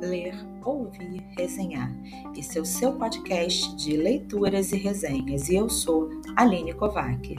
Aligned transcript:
Ler, 0.00 0.34
Ouvir, 0.64 1.22
Resenhar. 1.36 1.92
Esse 2.34 2.56
é 2.56 2.60
o 2.60 2.64
seu 2.64 2.94
podcast 2.94 3.76
de 3.76 3.98
leituras 3.98 4.72
e 4.72 4.78
resenhas 4.78 5.50
e 5.50 5.56
eu 5.56 5.68
sou 5.68 6.08
Aline 6.36 6.72
Kovac. 6.72 7.36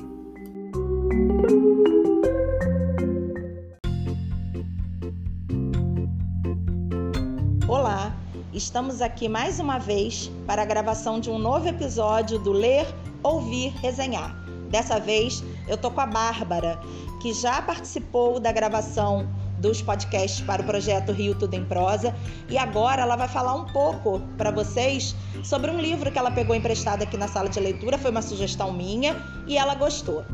Olá, 7.67 8.15
estamos 8.53 9.01
aqui 9.01 9.27
mais 9.27 9.59
uma 9.59 9.79
vez 9.79 10.31
para 10.45 10.61
a 10.61 10.65
gravação 10.65 11.19
de 11.19 11.31
um 11.31 11.39
novo 11.39 11.67
episódio 11.67 12.37
do 12.37 12.51
Ler, 12.51 12.85
Ouvir, 13.23 13.69
Resenhar. 13.81 14.35
Dessa 14.69 14.99
vez 14.99 15.43
eu 15.67 15.77
tô 15.77 15.89
com 15.89 16.01
a 16.01 16.05
Bárbara, 16.05 16.79
que 17.23 17.33
já 17.33 17.59
participou 17.59 18.39
da 18.39 18.51
gravação 18.51 19.27
dos 19.61 19.81
podcasts 19.81 20.41
para 20.41 20.61
o 20.61 20.65
projeto 20.65 21.11
Rio 21.11 21.35
Tudo 21.35 21.53
em 21.53 21.63
Prosa 21.63 22.13
e 22.49 22.57
agora 22.57 23.03
ela 23.03 23.15
vai 23.15 23.27
falar 23.27 23.53
um 23.53 23.67
pouco 23.67 24.19
para 24.37 24.51
vocês 24.51 25.15
sobre 25.43 25.69
um 25.69 25.79
livro 25.79 26.11
que 26.11 26.17
ela 26.17 26.31
pegou 26.31 26.55
emprestado 26.55 27.03
aqui 27.03 27.15
na 27.15 27.27
sala 27.27 27.47
de 27.47 27.59
leitura, 27.59 27.97
foi 27.97 28.11
uma 28.11 28.21
sugestão 28.21 28.73
minha 28.73 29.15
e 29.47 29.57
ela 29.57 29.75
gostou. 29.75 30.25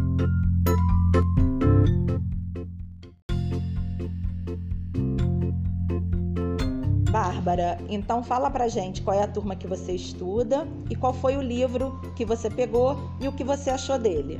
Bárbara, 7.11 7.79
então 7.89 8.23
fala 8.23 8.49
pra 8.49 8.67
gente 8.67 9.01
qual 9.01 9.17
é 9.17 9.23
a 9.23 9.27
turma 9.27 9.55
que 9.55 9.65
você 9.65 9.93
estuda 9.93 10.67
e 10.89 10.95
qual 10.95 11.13
foi 11.13 11.35
o 11.35 11.41
livro 11.41 11.99
que 12.15 12.23
você 12.23 12.49
pegou 12.49 13.11
e 13.19 13.27
o 13.27 13.31
que 13.31 13.43
você 13.43 13.69
achou 13.69 13.97
dele. 13.97 14.39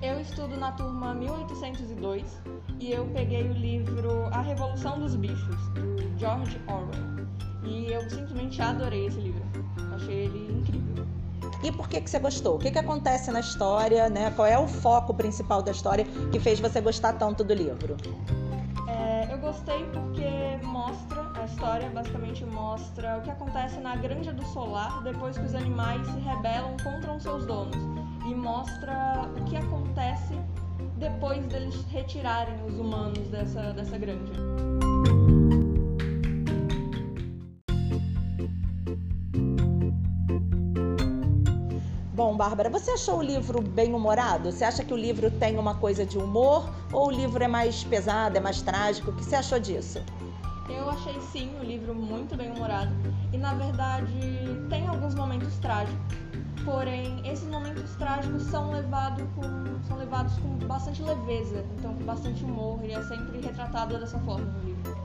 Eu 0.00 0.18
estudo 0.20 0.56
na 0.56 0.72
turma 0.72 1.14
1802 1.14 2.24
e 2.82 2.90
eu 2.90 3.06
peguei 3.14 3.48
o 3.48 3.52
livro 3.52 4.26
A 4.32 4.40
Revolução 4.40 4.98
dos 4.98 5.14
Bichos, 5.14 5.68
do 5.68 6.18
George 6.18 6.60
Orwell. 6.66 7.28
E 7.62 7.92
eu 7.92 8.10
simplesmente 8.10 8.60
adorei 8.60 9.06
esse 9.06 9.20
livro. 9.20 9.40
Achei 9.94 10.24
ele 10.24 10.58
incrível. 10.58 11.06
E 11.62 11.70
por 11.70 11.88
que, 11.88 12.00
que 12.00 12.10
você 12.10 12.18
gostou? 12.18 12.56
O 12.56 12.58
que, 12.58 12.72
que 12.72 12.78
acontece 12.80 13.30
na 13.30 13.38
história, 13.38 14.10
né? 14.10 14.32
Qual 14.34 14.48
é 14.48 14.58
o 14.58 14.66
foco 14.66 15.14
principal 15.14 15.62
da 15.62 15.70
história 15.70 16.04
que 16.32 16.40
fez 16.40 16.58
você 16.58 16.80
gostar 16.80 17.12
tanto 17.12 17.44
do 17.44 17.54
livro? 17.54 17.96
É, 18.88 19.32
eu 19.32 19.38
gostei 19.38 19.84
porque 19.92 20.66
mostra, 20.66 21.30
a 21.40 21.44
história 21.44 21.88
basicamente 21.88 22.44
mostra 22.44 23.18
o 23.18 23.22
que 23.22 23.30
acontece 23.30 23.78
na 23.78 23.94
Granja 23.94 24.32
do 24.32 24.44
Solar 24.46 25.04
depois 25.04 25.38
que 25.38 25.44
os 25.44 25.54
animais 25.54 26.04
se 26.08 26.18
rebelam 26.18 26.76
contra 26.82 27.12
os 27.12 27.22
seus 27.22 27.46
donos. 27.46 27.76
E 28.26 28.34
mostra 28.34 29.30
o 29.40 29.44
que 29.44 29.56
acontece 29.56 30.36
depois 31.02 31.44
deles 31.46 31.74
retirarem 31.90 32.54
os 32.64 32.78
humanos 32.78 33.26
dessa, 33.28 33.72
dessa 33.72 33.98
granja. 33.98 34.32
Bom, 42.14 42.36
Bárbara, 42.36 42.70
você 42.70 42.92
achou 42.92 43.18
o 43.18 43.22
livro 43.22 43.60
bem 43.60 43.92
humorado? 43.92 44.52
Você 44.52 44.64
acha 44.64 44.84
que 44.84 44.94
o 44.94 44.96
livro 44.96 45.28
tem 45.28 45.58
uma 45.58 45.74
coisa 45.74 46.06
de 46.06 46.16
humor 46.16 46.72
ou 46.92 47.08
o 47.08 47.10
livro 47.10 47.42
é 47.42 47.48
mais 47.48 47.82
pesado, 47.82 48.38
é 48.38 48.40
mais 48.40 48.62
trágico? 48.62 49.10
O 49.10 49.16
que 49.16 49.24
você 49.24 49.34
achou 49.34 49.58
disso? 49.58 50.00
Eu 50.76 50.90
achei 50.90 51.20
sim 51.20 51.54
o 51.60 51.64
livro 51.64 51.94
muito 51.94 52.36
bem 52.36 52.50
humorado 52.50 52.92
e 53.32 53.38
na 53.38 53.54
verdade 53.54 54.12
tem 54.68 54.86
alguns 54.88 55.14
momentos 55.14 55.56
trágicos 55.58 56.22
Porém, 56.64 57.20
esses 57.28 57.48
momentos 57.48 57.94
trágicos 57.96 58.44
são, 58.44 58.70
levado 58.70 59.28
com, 59.34 59.42
são 59.88 59.96
levados 59.96 60.32
com 60.38 60.48
bastante 60.66 61.02
leveza, 61.02 61.64
então 61.76 61.92
com 61.94 62.04
bastante 62.04 62.44
humor. 62.44 62.78
Ele 62.82 62.92
é 62.92 63.02
sempre 63.02 63.40
retratado 63.40 63.98
dessa 63.98 64.18
forma 64.20 64.44
no 64.44 64.60
livro. 64.60 64.96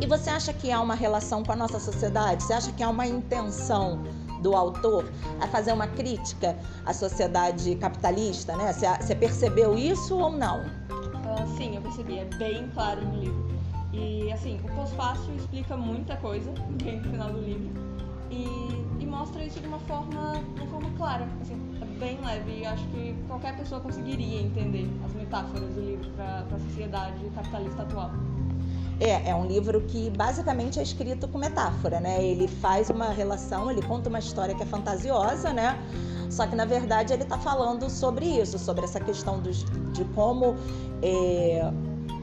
E 0.00 0.06
você 0.06 0.30
acha 0.30 0.52
que 0.52 0.70
há 0.70 0.80
uma 0.80 0.94
relação 0.94 1.42
com 1.42 1.52
a 1.52 1.56
nossa 1.56 1.80
sociedade? 1.80 2.44
Você 2.44 2.52
acha 2.52 2.72
que 2.72 2.82
há 2.82 2.88
uma 2.88 3.06
intenção 3.06 4.04
do 4.40 4.54
autor 4.54 5.04
a 5.40 5.48
fazer 5.48 5.72
uma 5.72 5.88
crítica 5.88 6.56
à 6.86 6.92
sociedade 6.92 7.74
capitalista, 7.76 8.56
né? 8.56 8.72
Você, 8.72 9.14
percebeu 9.16 9.76
isso 9.76 10.16
ou 10.16 10.30
não? 10.30 10.60
Uh, 10.60 11.56
sim, 11.56 11.74
eu 11.74 11.82
percebi. 11.82 12.18
É 12.18 12.24
bem 12.36 12.68
claro 12.68 13.04
no 13.04 13.20
livro. 13.20 13.52
E 13.92 14.32
assim, 14.32 14.58
o 14.64 14.74
pós-fácil 14.74 15.34
explica 15.36 15.76
muita 15.76 16.16
coisa 16.16 16.52
bem 16.82 17.00
no 17.00 17.10
final 17.10 17.30
do 17.30 17.40
livro 17.40 17.70
e, 18.30 19.02
e 19.02 19.06
mostra 19.06 19.44
isso 19.44 19.60
de 19.60 19.66
uma 19.66 19.78
forma, 19.80 20.42
de 20.54 20.60
uma 20.62 20.70
forma 20.70 20.90
clara, 20.96 21.28
assim, 21.42 21.54
é 21.80 21.84
bem 21.98 22.18
leve. 22.24 22.60
E 22.60 22.66
acho 22.66 22.84
que 22.88 23.14
qualquer 23.28 23.56
pessoa 23.56 23.80
conseguiria 23.80 24.40
entender 24.40 24.88
as 25.04 25.12
metáforas 25.12 25.74
do 25.74 25.80
livro 25.80 26.10
para 26.12 26.46
a 26.50 26.58
sociedade 26.58 27.22
capitalista 27.34 27.82
atual. 27.82 28.10
É, 28.98 29.30
é 29.30 29.34
um 29.34 29.46
livro 29.46 29.80
que 29.82 30.10
basicamente 30.10 30.78
é 30.78 30.82
escrito 30.82 31.28
com 31.28 31.36
metáfora, 31.36 32.00
né? 32.00 32.24
Ele 32.24 32.46
faz 32.46 32.88
uma 32.88 33.10
relação, 33.10 33.70
ele 33.70 33.82
conta 33.82 34.08
uma 34.08 34.18
história 34.18 34.54
que 34.54 34.62
é 34.62 34.66
fantasiosa, 34.66 35.52
né? 35.52 35.78
Só 36.30 36.46
que 36.46 36.56
na 36.56 36.64
verdade 36.64 37.12
ele 37.12 37.24
está 37.24 37.36
falando 37.36 37.90
sobre 37.90 38.24
isso, 38.24 38.58
sobre 38.58 38.84
essa 38.84 39.00
questão 39.00 39.40
dos, 39.40 39.64
de 39.92 40.04
como 40.14 40.56
é, 41.02 41.70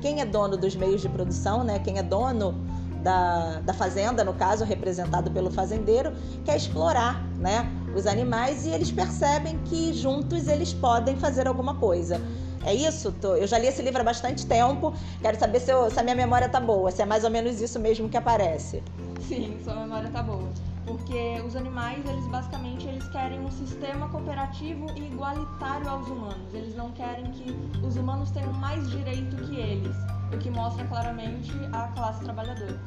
quem 0.02 0.22
é 0.22 0.26
dono 0.26 0.58
dos 0.58 0.76
meios 0.76 1.02
de 1.02 1.10
produção, 1.10 1.64
né? 1.64 1.80
Quem 1.80 1.98
é 1.98 2.04
dono 2.04 2.56
da, 3.02 3.60
da 3.62 3.74
fazenda, 3.74 4.24
no 4.24 4.34
caso, 4.34 4.64
representado 4.64 5.32
pelo 5.32 5.50
fazendeiro, 5.50 6.12
quer 6.44 6.56
explorar 6.56 7.24
né, 7.38 7.70
os 7.96 8.06
animais 8.06 8.66
e 8.66 8.70
eles 8.70 8.92
percebem 8.92 9.58
que 9.66 9.94
juntos 9.94 10.48
eles 10.48 10.74
podem 10.74 11.16
fazer 11.16 11.48
alguma 11.48 11.76
coisa. 11.76 12.22
É 12.66 12.74
isso? 12.74 13.14
Eu 13.24 13.48
já 13.48 13.58
li 13.58 13.68
esse 13.68 13.82
livro 13.82 14.02
há 14.02 14.04
bastante 14.04 14.46
tempo. 14.46 14.94
Quero 15.22 15.40
saber 15.40 15.62
se, 15.62 15.72
eu, 15.72 15.90
se 15.90 15.98
a 15.98 16.04
minha 16.04 16.16
memória 16.16 16.50
tá 16.50 16.60
boa, 16.60 16.92
se 16.92 17.02
é 17.02 17.06
mais 17.06 17.24
ou 17.24 17.30
menos 17.30 17.62
isso 17.62 17.80
mesmo 17.80 18.10
que 18.10 18.18
aparece. 18.18 18.84
Sim, 19.28 19.58
sua 19.64 19.76
memória 19.76 20.10
tá 20.10 20.22
boa. 20.22 20.50
Porque 20.90 21.40
os 21.46 21.56
animais, 21.56 22.04
eles 22.04 22.26
basicamente 22.26 22.88
eles 22.88 23.08
querem 23.10 23.40
um 23.40 23.52
sistema 23.52 24.10
cooperativo 24.10 24.88
e 24.96 25.06
igualitário 25.06 25.88
aos 25.88 26.08
humanos. 26.08 26.52
Eles 26.52 26.76
não 26.76 26.92
querem 26.94 27.30
que 27.32 27.56
os 27.86 27.96
humanos 27.96 28.32
tenham 28.32 28.52
mais 28.54 28.90
direito 28.90 29.36
que 29.36 29.56
eles 29.56 29.96
o 30.34 30.38
que 30.40 30.50
mostra 30.50 30.84
claramente 30.86 31.52
a 31.72 31.88
classe 31.90 32.24
trabalhadora. 32.24 32.80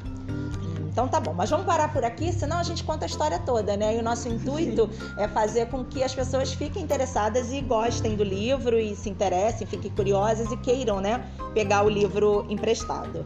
Então 0.89 1.07
tá 1.07 1.21
bom, 1.21 1.33
mas 1.33 1.49
vamos 1.49 1.65
parar 1.65 1.93
por 1.93 2.05
aqui, 2.05 2.33
senão 2.33 2.59
a 2.59 2.63
gente 2.65 2.83
conta 2.83 3.05
a 3.05 3.07
história 3.07 3.39
toda, 3.39 3.77
né? 3.77 3.97
E 3.97 4.01
o 4.01 4.03
nosso 4.03 4.29
intuito 4.29 4.91
é 5.17 5.29
fazer 5.29 5.67
com 5.67 5.85
que 5.85 6.03
as 6.03 6.13
pessoas 6.13 6.53
fiquem 6.53 6.83
interessadas 6.83 7.53
e 7.53 7.61
gostem 7.61 8.17
do 8.17 8.25
livro 8.25 8.79
e 8.79 8.97
se 8.97 9.09
interessem, 9.09 9.65
fiquem 9.65 9.93
curiosas 9.93 10.51
e 10.51 10.57
queiram, 10.57 11.01
né, 11.01 11.25
pegar 11.55 11.85
o 11.85 11.89
livro 11.89 12.45
emprestado. 12.51 13.25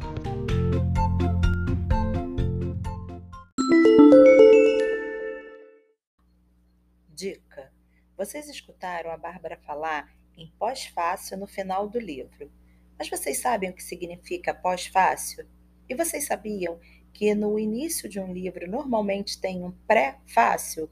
Vocês 8.16 8.48
escutaram 8.48 9.10
a 9.10 9.16
Bárbara 9.18 9.58
falar 9.58 10.10
em 10.38 10.50
pós-fácil 10.58 11.36
no 11.36 11.46
final 11.46 11.86
do 11.86 11.98
livro. 11.98 12.50
Mas 12.98 13.10
vocês 13.10 13.38
sabem 13.38 13.68
o 13.68 13.74
que 13.74 13.82
significa 13.82 14.54
pós-fácil? 14.54 15.46
E 15.86 15.94
vocês 15.94 16.24
sabiam 16.24 16.80
que 17.12 17.34
no 17.34 17.58
início 17.58 18.08
de 18.08 18.18
um 18.18 18.32
livro 18.32 18.70
normalmente 18.70 19.38
tem 19.38 19.62
um 19.62 19.70
pré-fácil? 19.86 20.88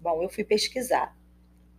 Bom, 0.00 0.20
eu 0.20 0.28
fui 0.28 0.42
pesquisar. 0.42 1.16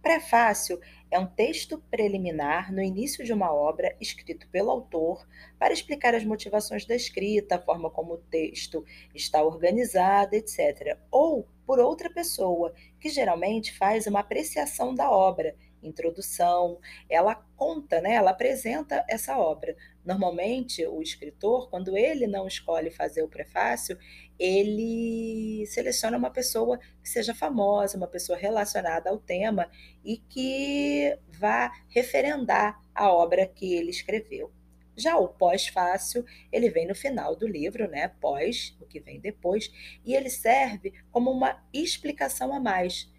Prefácio 0.02 0.80
é 1.12 1.20
um 1.20 1.28
texto 1.28 1.84
preliminar 1.92 2.72
no 2.72 2.82
início 2.82 3.26
de 3.26 3.34
uma 3.34 3.54
obra 3.54 3.94
escrito 4.00 4.48
pelo 4.48 4.72
autor 4.72 5.28
para 5.58 5.74
explicar 5.74 6.16
as 6.16 6.24
motivações 6.24 6.86
da 6.86 6.96
escrita, 6.96 7.56
a 7.56 7.62
forma 7.62 7.90
como 7.90 8.14
o 8.14 8.18
texto 8.18 8.86
está 9.14 9.44
organizado, 9.44 10.36
etc. 10.36 10.98
Ou 11.12 11.46
por 11.70 11.80
outra 11.80 12.10
pessoa, 12.10 12.74
que 13.00 13.10
geralmente 13.10 13.78
faz 13.78 14.08
uma 14.08 14.22
apreciação 14.22 14.96
da 14.96 15.12
obra 15.12 15.56
introdução, 15.84 16.80
ela 17.08 17.36
conta, 17.56 18.02
né, 18.02 18.16
ela 18.16 18.32
apresenta 18.32 19.06
essa 19.08 19.38
obra. 19.38 19.76
Normalmente, 20.04 20.84
o 20.88 21.00
escritor, 21.00 21.70
quando 21.70 21.96
ele 21.96 22.26
não 22.26 22.48
escolhe 22.48 22.90
fazer 22.90 23.22
o 23.22 23.30
prefácio, 23.30 24.00
ele 24.40 25.64
seleciona 25.68 26.18
uma 26.18 26.32
pessoa 26.32 26.80
que 27.04 27.08
seja 27.08 27.36
famosa, 27.36 27.98
uma 27.98 28.08
pessoa 28.08 28.36
relacionada 28.36 29.12
ao 29.12 29.20
tema 29.20 29.70
e 30.04 30.18
que 30.18 31.16
vá 31.28 31.72
referendar 31.88 32.82
a 32.96 33.14
obra 33.14 33.46
que 33.46 33.76
ele 33.76 33.92
escreveu. 33.92 34.52
Já 35.00 35.18
o 35.18 35.30
pós-fácil, 35.30 36.26
ele 36.52 36.70
vem 36.70 36.88
no 36.88 36.94
final 36.94 37.36
do 37.36 37.48
livro, 37.48 37.90
né? 37.90 38.10
Pós, 38.20 38.78
o 38.82 38.86
que 38.86 39.00
vem 39.00 39.20
depois, 39.20 39.72
e 40.06 40.14
ele 40.14 40.30
serve 40.30 40.94
como 41.12 41.32
uma 41.32 41.64
explicação 41.74 42.54
a 42.54 42.60
mais 42.60 43.10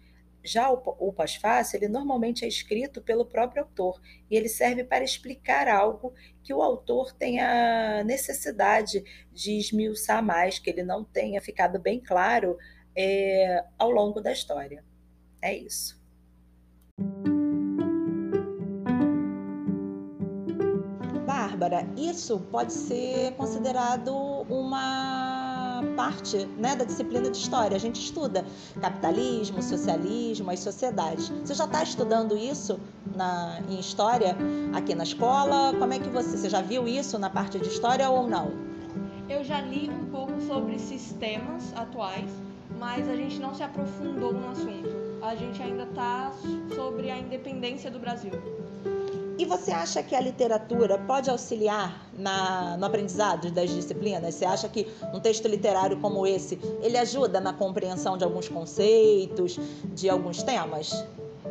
já 0.43 0.71
o, 0.71 0.81
o 0.99 1.13
pós-fácil, 1.13 1.77
ele 1.77 1.87
normalmente 1.87 2.43
é 2.43 2.47
escrito 2.47 3.01
pelo 3.01 3.25
próprio 3.25 3.63
autor 3.63 4.01
e 4.29 4.35
ele 4.35 4.49
serve 4.49 4.83
para 4.83 5.03
explicar 5.03 5.67
algo 5.67 6.13
que 6.43 6.53
o 6.53 6.61
autor 6.61 7.13
tenha 7.13 8.03
necessidade 8.03 9.03
de 9.31 9.57
esmiuçar 9.57 10.23
mais, 10.23 10.59
que 10.59 10.69
ele 10.69 10.83
não 10.83 11.03
tenha 11.03 11.41
ficado 11.41 11.79
bem 11.79 11.99
claro 11.99 12.57
é, 12.95 13.63
ao 13.77 13.91
longo 13.91 14.19
da 14.19 14.31
história. 14.31 14.83
É 15.41 15.53
isso. 15.53 15.99
Bárbara, 21.61 21.87
isso 21.95 22.39
pode 22.51 22.73
ser 22.73 23.33
considerado 23.33 24.11
uma 24.49 25.83
parte 25.95 26.47
né, 26.57 26.75
da 26.75 26.83
disciplina 26.83 27.29
de 27.29 27.37
história. 27.37 27.77
A 27.77 27.79
gente 27.79 28.01
estuda 28.01 28.43
capitalismo, 28.81 29.61
socialismo, 29.61 30.49
as 30.49 30.59
sociedades. 30.59 31.29
Você 31.29 31.53
já 31.53 31.65
está 31.65 31.83
estudando 31.83 32.35
isso 32.35 32.79
na, 33.15 33.59
em 33.69 33.79
história 33.79 34.35
aqui 34.73 34.95
na 34.95 35.03
escola? 35.03 35.77
Como 35.77 35.93
é 35.93 35.99
que 35.99 36.09
você, 36.09 36.35
você 36.35 36.49
já 36.49 36.61
viu 36.61 36.87
isso 36.87 37.19
na 37.19 37.29
parte 37.29 37.59
de 37.59 37.67
história 37.67 38.09
ou 38.09 38.27
não? 38.27 38.51
Eu 39.29 39.43
já 39.43 39.61
li 39.61 39.87
um 39.87 40.09
pouco 40.09 40.41
sobre 40.41 40.79
sistemas 40.79 41.71
atuais, 41.75 42.31
mas 42.79 43.07
a 43.07 43.15
gente 43.15 43.39
não 43.39 43.53
se 43.53 43.61
aprofundou 43.61 44.33
no 44.33 44.49
assunto. 44.49 44.89
A 45.21 45.35
gente 45.35 45.61
ainda 45.61 45.83
está 45.83 46.31
sobre 46.75 47.11
a 47.11 47.19
independência 47.19 47.91
do 47.91 47.99
Brasil. 47.99 48.31
E 49.41 49.45
você 49.45 49.71
acha 49.71 50.03
que 50.03 50.15
a 50.15 50.19
literatura 50.21 50.99
pode 50.99 51.27
auxiliar 51.27 52.07
na, 52.13 52.77
no 52.77 52.85
aprendizado 52.85 53.49
das 53.49 53.71
disciplinas? 53.71 54.35
Você 54.35 54.45
acha 54.45 54.69
que 54.69 54.85
um 55.11 55.19
texto 55.19 55.47
literário 55.47 55.97
como 55.97 56.27
esse, 56.27 56.59
ele 56.79 56.95
ajuda 56.95 57.41
na 57.41 57.51
compreensão 57.51 58.15
de 58.19 58.23
alguns 58.23 58.47
conceitos, 58.47 59.57
de 59.95 60.07
alguns 60.07 60.43
temas? 60.43 60.91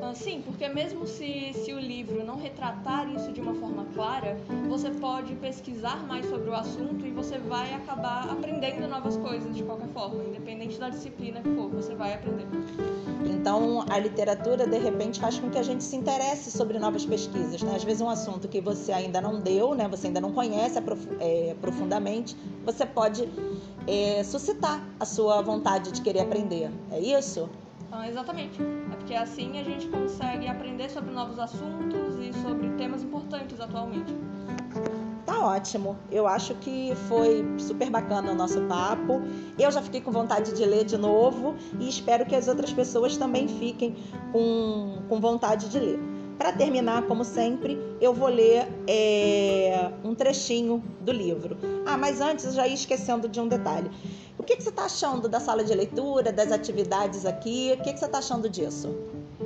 Ah, 0.03 0.15
sim, 0.15 0.43
porque 0.43 0.67
mesmo 0.69 1.07
se, 1.07 1.53
se 1.53 1.73
o 1.75 1.79
livro 1.79 2.25
não 2.25 2.37
retratar 2.37 3.09
isso 3.15 3.33
de 3.33 3.41
uma 3.41 3.55
forma 3.55 3.87
clara, 3.95 4.37
você 4.69 4.91
pode 4.91 5.35
pesquisar 5.37 6.07
mais 6.07 6.27
sobre 6.27 6.49
o 6.49 6.55
assunto 6.55 7.07
e 7.07 7.11
você 7.11 7.39
vai 7.39 7.75
acabar 7.75 8.29
aprendendo 8.31 8.89
novas 8.89 9.17
coisas 9.19 9.55
de 9.55 9.63
qualquer 9.63 9.89
forma, 9.89 10.25
independente 10.25 10.79
da 10.79 10.89
disciplina 10.89 11.43
que 11.43 11.55
for, 11.55 11.69
você 11.69 11.95
vai 11.95 12.15
aprender. 12.15 12.47
Então, 13.29 13.85
a 13.91 13.99
literatura, 13.99 14.67
de 14.67 14.79
repente, 14.79 15.21
faz 15.21 15.39
com 15.39 15.51
que 15.51 15.59
a 15.59 15.63
gente 15.63 15.85
se 15.85 15.97
interesse 15.97 16.51
sobre 16.51 16.79
novas 16.79 17.05
pesquisas. 17.05 17.63
Né? 17.63 17.75
Às 17.77 17.85
vezes, 17.85 18.01
um 18.01 18.09
assunto 18.09 18.49
que 18.49 18.61
você 18.61 18.93
ainda 18.93 19.21
não 19.21 19.41
deu, 19.41 19.75
né? 19.75 19.87
você 19.89 20.07
ainda 20.07 20.21
não 20.21 20.33
conhece 20.33 20.79
é, 21.21 21.55
profundamente, 21.61 22.37
você 22.65 22.87
pode 22.87 23.29
é, 23.87 24.23
suscitar 24.25 24.83
a 24.99 25.05
sua 25.05 25.43
vontade 25.43 25.93
de 25.93 26.01
querer 26.01 26.21
aprender. 26.21 26.71
É 26.91 26.99
isso? 26.99 27.49
Ah, 27.93 28.09
exatamente. 28.09 28.61
É 28.63 28.97
porque 28.97 29.15
assim 29.15 29.59
a 29.59 29.65
gente 29.65 29.89
consegue 29.89 30.47
aprender 30.47 30.89
sobre 30.89 31.11
novos 31.11 31.39
assuntos 31.39 32.19
e 32.19 32.33
sobre 32.41 32.69
temas 32.71 33.03
importantes 33.03 33.61
atualmente. 33.61 34.15
Tá 35.27 35.45
ótimo. 35.45 35.97
Eu 36.11 36.27
acho 36.27 36.55
que 36.57 36.93
foi 37.09 37.45
super 37.59 37.91
bacana 37.91 38.33
o 38.33 38.35
nosso 38.35 38.61
papo. 38.63 39.23
Eu 39.59 39.71
já 39.71 39.83
fiquei 39.83 40.01
com 40.01 40.11
vontade 40.11 40.55
de 40.55 40.65
ler 40.65 40.85
de 40.85 40.97
novo 40.97 41.57
e 41.79 41.89
espero 41.89 42.25
que 42.25 42.35
as 42.35 42.49
outras 42.49 42.73
pessoas 42.73 43.17
também 43.17 43.49
fiquem 43.49 43.97
com, 44.33 45.03
com 45.09 45.21
vontade 45.21 45.69
de 45.69 45.79
ler. 45.79 46.10
Para 46.41 46.55
terminar, 46.55 47.03
como 47.03 47.23
sempre, 47.23 47.79
eu 48.01 48.15
vou 48.15 48.29
ler 48.29 48.67
é, 48.89 49.91
um 50.03 50.15
trechinho 50.15 50.83
do 51.03 51.13
livro. 51.13 51.59
Ah, 51.85 51.99
mas 51.99 52.23
antes 52.23 52.47
eu 52.47 52.53
já 52.53 52.67
ia 52.67 52.73
esquecendo 52.73 53.29
de 53.29 53.39
um 53.39 53.47
detalhe. 53.47 53.91
O 54.39 54.43
que, 54.43 54.57
que 54.57 54.63
você 54.63 54.71
está 54.71 54.87
achando 54.87 55.29
da 55.29 55.39
sala 55.39 55.63
de 55.63 55.75
leitura, 55.75 56.33
das 56.33 56.51
atividades 56.51 57.27
aqui? 57.27 57.77
O 57.79 57.83
que, 57.83 57.93
que 57.93 57.99
você 57.99 58.07
está 58.07 58.21
achando 58.21 58.49
disso? 58.49 58.89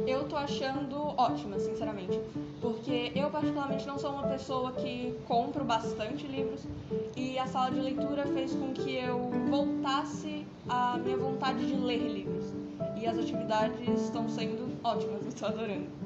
Eu 0.06 0.28
tô 0.28 0.36
achando 0.36 0.96
ótima, 1.16 1.58
sinceramente. 1.58 2.20
Porque 2.60 3.10
eu, 3.12 3.28
particularmente, 3.28 3.84
não 3.88 3.98
sou 3.98 4.12
uma 4.12 4.28
pessoa 4.28 4.70
que 4.70 5.18
compro 5.26 5.64
bastante 5.64 6.28
livros. 6.28 6.60
E 7.16 7.36
a 7.40 7.48
sala 7.48 7.72
de 7.72 7.80
leitura 7.80 8.24
fez 8.26 8.52
com 8.52 8.72
que 8.72 8.94
eu 8.94 9.32
voltasse 9.50 10.46
à 10.68 10.96
minha 10.96 11.16
vontade 11.16 11.66
de 11.66 11.74
ler 11.74 12.06
livros. 12.06 12.52
E 12.96 13.04
as 13.04 13.18
atividades 13.18 14.00
estão 14.00 14.28
sendo 14.28 14.78
ótimas, 14.84 15.26
eu 15.26 15.32
tô 15.32 15.46
adorando. 15.46 16.03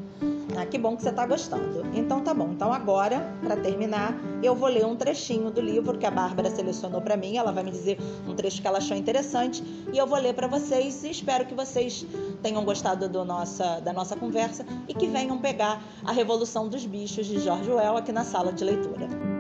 Ah, 0.57 0.67
que 0.67 0.77
bom 0.77 0.97
que 0.97 1.03
você 1.03 1.11
está 1.11 1.25
gostando. 1.25 1.87
Então 1.95 2.21
tá 2.21 2.35
bom. 2.35 2.51
Então 2.51 2.73
agora, 2.73 3.33
para 3.43 3.57
terminar, 3.57 4.19
eu 4.43 4.55
vou 4.55 4.69
ler 4.69 4.85
um 4.85 4.97
trechinho 4.97 5.51
do 5.51 5.61
livro 5.61 5.97
que 5.97 6.05
a 6.05 6.11
Bárbara 6.11 6.51
selecionou 6.51 7.01
para 7.01 7.17
mim. 7.17 7.37
Ela 7.37 7.53
vai 7.53 7.63
me 7.63 7.71
dizer 7.71 7.99
um 8.27 8.35
trecho 8.35 8.61
que 8.61 8.67
ela 8.67 8.79
achou 8.79 8.97
interessante 8.97 9.63
e 9.93 9.97
eu 9.97 10.07
vou 10.07 10.19
ler 10.19 10.35
para 10.35 10.49
vocês 10.49 11.05
e 11.05 11.11
espero 11.11 11.47
que 11.47 11.55
vocês 11.55 12.05
tenham 12.43 12.65
gostado 12.65 13.09
do 13.09 13.25
nossa, 13.25 13.81
da 13.81 13.93
nossa 13.93 14.17
conversa 14.17 14.67
e 14.89 14.95
que 14.95 15.07
venham 15.07 15.39
pegar 15.39 15.81
a 16.05 16.11
Revolução 16.11 16.69
dos 16.69 16.85
Bichos 16.85 17.27
de 17.27 17.39
George 17.39 17.71
Orwell 17.71 17.97
aqui 17.97 18.11
na 18.11 18.25
sala 18.25 18.53
de 18.53 18.65
leitura. 18.65 19.38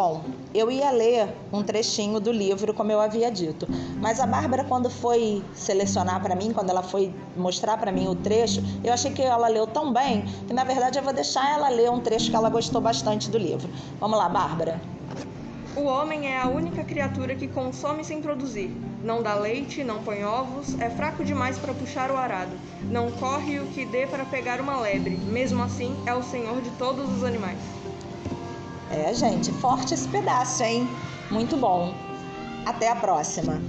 Bom, 0.00 0.22
eu 0.54 0.70
ia 0.70 0.92
ler 0.92 1.28
um 1.52 1.60
trechinho 1.60 2.20
do 2.20 2.30
livro, 2.30 2.72
como 2.72 2.92
eu 2.92 3.00
havia 3.00 3.32
dito, 3.32 3.66
mas 4.00 4.20
a 4.20 4.28
Bárbara, 4.28 4.62
quando 4.62 4.88
foi 4.88 5.42
selecionar 5.52 6.22
para 6.22 6.36
mim, 6.36 6.52
quando 6.52 6.70
ela 6.70 6.84
foi 6.84 7.12
mostrar 7.36 7.76
para 7.78 7.90
mim 7.90 8.06
o 8.06 8.14
trecho, 8.14 8.62
eu 8.84 8.92
achei 8.92 9.10
que 9.10 9.20
ela 9.20 9.48
leu 9.48 9.66
tão 9.66 9.92
bem 9.92 10.22
que, 10.46 10.54
na 10.54 10.62
verdade, 10.62 11.00
eu 11.00 11.02
vou 11.02 11.12
deixar 11.12 11.50
ela 11.50 11.68
ler 11.68 11.90
um 11.90 11.98
trecho 11.98 12.30
que 12.30 12.36
ela 12.36 12.48
gostou 12.48 12.80
bastante 12.80 13.28
do 13.28 13.36
livro. 13.36 13.68
Vamos 13.98 14.16
lá, 14.16 14.28
Bárbara. 14.28 14.80
O 15.74 15.82
homem 15.82 16.28
é 16.28 16.40
a 16.40 16.46
única 16.46 16.84
criatura 16.84 17.34
que 17.34 17.48
consome 17.48 18.04
sem 18.04 18.22
produzir. 18.22 18.70
Não 19.02 19.20
dá 19.20 19.34
leite, 19.34 19.82
não 19.82 20.04
põe 20.04 20.22
ovos, 20.22 20.78
é 20.78 20.90
fraco 20.90 21.24
demais 21.24 21.58
para 21.58 21.74
puxar 21.74 22.12
o 22.12 22.16
arado. 22.16 22.52
Não 22.82 23.10
corre 23.10 23.58
o 23.58 23.66
que 23.66 23.84
dê 23.84 24.06
para 24.06 24.24
pegar 24.24 24.60
uma 24.60 24.78
lebre. 24.78 25.16
Mesmo 25.16 25.60
assim, 25.60 25.96
é 26.06 26.14
o 26.14 26.22
senhor 26.22 26.60
de 26.60 26.70
todos 26.70 27.10
os 27.10 27.24
animais. 27.24 27.58
É, 28.90 29.12
gente, 29.12 29.52
forte 29.52 29.94
esse 29.94 30.08
pedaço, 30.08 30.62
hein? 30.62 30.88
Muito 31.30 31.56
bom. 31.56 31.94
Até 32.64 32.90
a 32.90 32.96
próxima. 32.96 33.60